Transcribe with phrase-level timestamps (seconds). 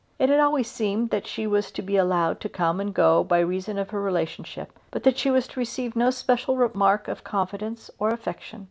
[0.17, 3.37] It had always seemed that she was to be allowed to come and go by
[3.37, 7.91] reason of her relationship, but that she was to receive no special mark of confidence
[7.99, 8.59] or affection.